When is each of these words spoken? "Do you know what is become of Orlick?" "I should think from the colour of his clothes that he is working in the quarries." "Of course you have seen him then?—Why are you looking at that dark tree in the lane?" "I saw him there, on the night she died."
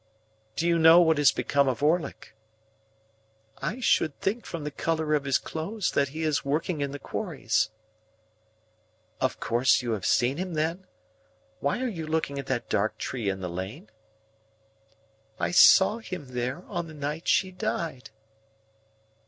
"Do 0.55 0.65
you 0.67 0.79
know 0.79 0.99
what 0.99 1.19
is 1.19 1.31
become 1.31 1.67
of 1.67 1.83
Orlick?" 1.83 2.33
"I 3.61 3.79
should 3.79 4.19
think 4.19 4.47
from 4.47 4.63
the 4.63 4.71
colour 4.71 5.13
of 5.13 5.25
his 5.25 5.37
clothes 5.37 5.91
that 5.91 6.07
he 6.07 6.23
is 6.23 6.43
working 6.43 6.81
in 6.81 6.89
the 6.89 6.97
quarries." 6.97 7.69
"Of 9.19 9.39
course 9.39 9.83
you 9.83 9.91
have 9.91 10.07
seen 10.07 10.37
him 10.37 10.55
then?—Why 10.55 11.83
are 11.83 11.87
you 11.87 12.07
looking 12.07 12.39
at 12.39 12.47
that 12.47 12.67
dark 12.67 12.97
tree 12.97 13.29
in 13.29 13.41
the 13.41 13.47
lane?" 13.49 13.91
"I 15.39 15.51
saw 15.51 15.99
him 15.99 16.29
there, 16.29 16.63
on 16.65 16.87
the 16.87 16.95
night 16.95 17.27
she 17.27 17.51
died." 17.51 18.09